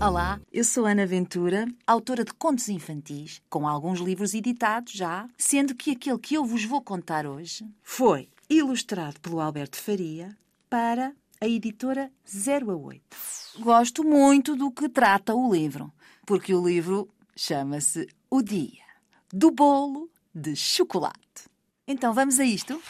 [0.00, 5.74] Olá, eu sou Ana Ventura, autora de contos infantis, com alguns livros editados já, sendo
[5.74, 10.36] que aquele que eu vos vou contar hoje foi ilustrado pelo Alberto Faria
[10.70, 13.02] para a editora 0 a 8.
[13.60, 15.92] Gosto muito do que trata o livro,
[16.24, 18.84] porque o livro chama-se O Dia
[19.32, 21.48] do Bolo de Chocolate.
[21.86, 22.80] Então vamos a isto?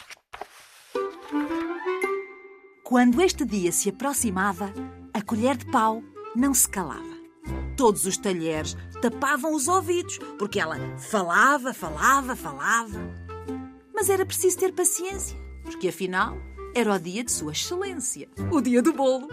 [2.87, 4.73] Quando este dia se aproximava,
[5.13, 6.01] a colher de pau
[6.33, 7.17] não se calava.
[7.75, 12.97] Todos os talheres tapavam os ouvidos, porque ela falava, falava, falava.
[13.93, 16.37] Mas era preciso ter paciência, porque afinal
[16.73, 19.27] era o dia de Sua Excelência o dia do bolo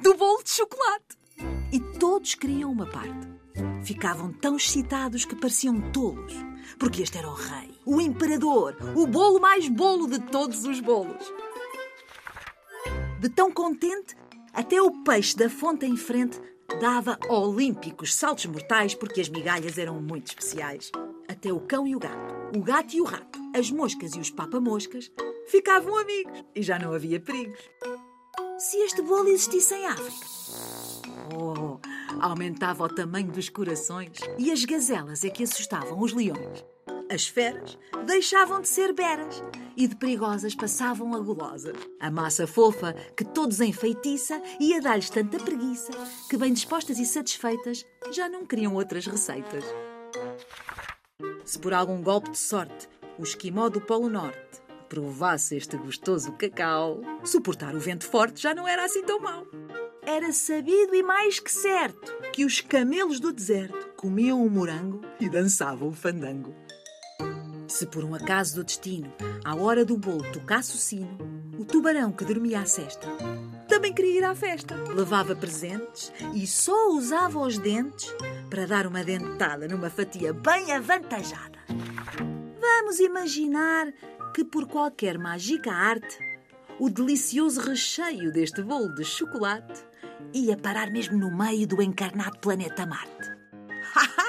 [0.00, 1.18] do bolo de chocolate.
[1.70, 3.28] E todos queriam uma parte.
[3.82, 6.32] Ficavam tão excitados que pareciam tolos,
[6.78, 11.30] porque este era o rei, o imperador, o bolo mais bolo de todos os bolos.
[13.24, 14.14] De tão contente,
[14.52, 16.38] até o peixe da fonte em frente
[16.78, 20.92] dava olímpicos saltos mortais porque as migalhas eram muito especiais.
[21.26, 24.30] Até o cão e o gato, o gato e o rato, as moscas e os
[24.30, 25.10] papamoscas
[25.46, 27.60] ficavam amigos e já não havia perigos.
[28.58, 30.26] Se este bolo existisse em África,
[31.34, 31.80] oh,
[32.20, 36.62] aumentava o tamanho dos corações e as gazelas é que assustavam os leões.
[37.14, 39.40] As feras deixavam de ser beras
[39.76, 41.76] e de perigosas passavam a gulosas.
[42.00, 45.92] A massa fofa que todos enfeitiça ia dar-lhes tanta preguiça
[46.28, 49.64] que, bem dispostas e satisfeitas, já não queriam outras receitas.
[51.44, 57.00] Se por algum golpe de sorte o esquimó do Polo Norte provasse este gostoso cacau,
[57.22, 59.46] suportar o vento forte já não era assim tão mau.
[60.02, 65.28] Era sabido e mais que certo que os camelos do deserto comiam o morango e
[65.28, 66.52] dançavam o fandango.
[67.74, 69.12] Se por um acaso do destino,
[69.44, 71.18] à hora do bolo tocasse o sino,
[71.58, 73.08] o tubarão que dormia à cesta
[73.66, 74.76] também queria ir à festa.
[74.94, 78.14] Levava presentes e só usava os dentes
[78.48, 81.58] para dar uma dentada numa fatia bem avantajada.
[82.60, 83.92] Vamos imaginar
[84.32, 86.16] que por qualquer mágica arte,
[86.78, 89.84] o delicioso recheio deste bolo de chocolate
[90.32, 93.34] ia parar mesmo no meio do encarnado planeta Marte.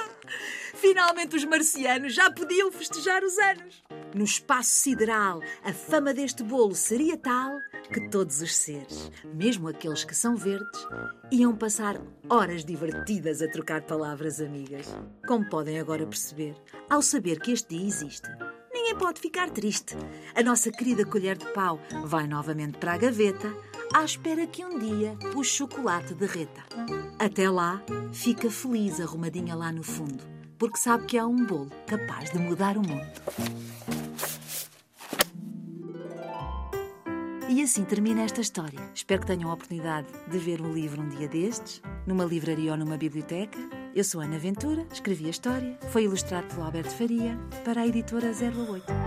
[0.76, 3.84] Finalmente os marcianos já podiam festejar os anos.
[4.14, 7.58] No espaço sideral, a fama deste bolo seria tal
[7.92, 10.88] que todos os seres, mesmo aqueles que são verdes,
[11.32, 12.00] iam passar
[12.30, 14.88] horas divertidas a trocar palavras amigas.
[15.28, 16.56] Como podem agora perceber,
[16.90, 18.30] ao saber que este dia existe,
[18.74, 19.96] ninguém pode ficar triste.
[20.36, 23.54] A nossa querida colher de pau vai novamente para a gaveta,
[23.94, 26.64] à espera que um dia o chocolate derreta.
[27.20, 27.82] Até lá,
[28.12, 30.24] fica feliz arrumadinha lá no fundo,
[30.58, 33.06] porque sabe que há um bolo capaz de mudar o mundo.
[37.48, 38.80] E assim termina esta história.
[38.94, 42.78] Espero que tenham a oportunidade de ver o livro um dia destes, numa livraria ou
[42.78, 43.60] numa biblioteca.
[43.94, 48.32] Eu sou Ana Ventura, escrevi a história, foi ilustrado pelo Alberto Faria para a editora
[48.32, 49.05] 08.